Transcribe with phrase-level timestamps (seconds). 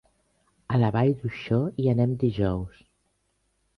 [0.77, 2.85] A la Vall d'Uixó hi anem dijous.